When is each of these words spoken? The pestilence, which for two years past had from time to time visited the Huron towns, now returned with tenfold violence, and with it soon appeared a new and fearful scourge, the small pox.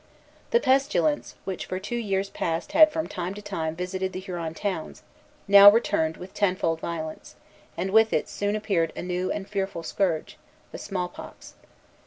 The 0.49 0.59
pestilence, 0.59 1.35
which 1.45 1.67
for 1.67 1.77
two 1.79 1.95
years 1.95 2.31
past 2.31 2.71
had 2.71 2.89
from 2.91 3.05
time 3.05 3.35
to 3.35 3.41
time 3.43 3.75
visited 3.75 4.13
the 4.13 4.19
Huron 4.19 4.55
towns, 4.55 5.03
now 5.47 5.69
returned 5.69 6.17
with 6.17 6.33
tenfold 6.33 6.79
violence, 6.79 7.35
and 7.77 7.91
with 7.91 8.11
it 8.11 8.27
soon 8.27 8.55
appeared 8.55 8.91
a 8.95 9.03
new 9.03 9.31
and 9.31 9.47
fearful 9.47 9.83
scourge, 9.83 10.39
the 10.71 10.79
small 10.79 11.07
pox. 11.07 11.53